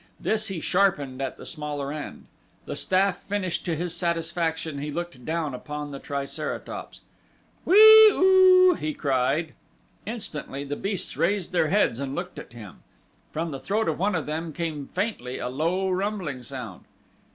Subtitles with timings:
[0.19, 2.25] This he sharpened at the smaller end.
[2.65, 7.01] The staff finished to his satisfaction he looked down upon the triceratops.
[7.65, 9.53] "Whee oo!" he cried.
[10.07, 12.81] Instantly the beasts raised their heads and looked at him.
[13.31, 16.85] From the throat of one of them came faintly a low rumbling sound.